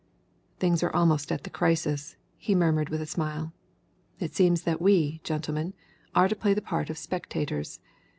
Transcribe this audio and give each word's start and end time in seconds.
"Things 0.57 0.81
are 0.81 0.89
almost 0.95 1.31
at 1.31 1.43
the 1.43 1.51
crisis," 1.51 2.15
he 2.35 2.55
murmured 2.55 2.89
with 2.89 3.03
a 3.03 3.05
smile. 3.05 3.53
"It 4.19 4.33
seems 4.33 4.63
that 4.63 4.81
we, 4.81 5.21
gentlemen, 5.23 5.75
are 6.15 6.27
to 6.27 6.35
play 6.35 6.55
the 6.55 6.59
part 6.59 6.89
of 6.89 6.97
spectators. 6.97 7.79